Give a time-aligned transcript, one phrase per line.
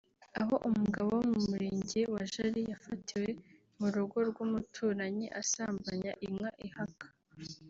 [0.41, 3.29] aho umugabo wo mu Murenge wa Jari yafatiwe
[3.79, 7.07] mu rugo rw’umuturanyi asambanya inka ihaka